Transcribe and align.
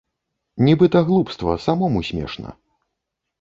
Нібыта 0.67 0.99
глупства, 1.09 1.53
самому 1.67 1.99
смешна. 2.09 2.55